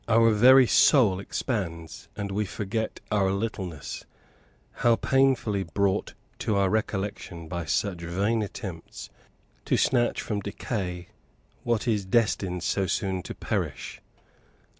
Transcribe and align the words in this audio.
Our 0.07 0.31
very 0.31 0.65
soul 0.65 1.19
expands, 1.19 2.07
and 2.17 2.31
we 2.31 2.43
forget 2.45 2.99
our 3.11 3.29
littleness 3.31 4.03
how 4.81 4.95
painfully 4.95 5.61
brought 5.61 6.15
to 6.39 6.55
our 6.55 6.69
recollection 6.71 7.47
by 7.47 7.65
such 7.65 7.99
vain 8.01 8.41
attempts 8.41 9.11
to 9.65 9.77
snatch 9.77 10.19
from 10.19 10.39
decay 10.39 11.09
what 11.63 11.87
is 11.87 12.03
destined 12.03 12.63
so 12.63 12.87
soon 12.87 13.21
to 13.21 13.35
perish. 13.35 14.01